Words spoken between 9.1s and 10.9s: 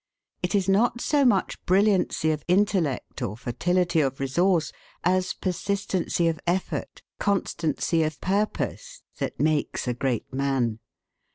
that makes a great man.